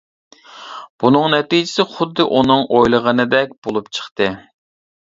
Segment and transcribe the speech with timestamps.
[1.03, 4.35] بۇنىڭ نەتىجىسى خۇددى ئۇنىڭ ئويلىغىنىدەك بولۇپ چىقتى.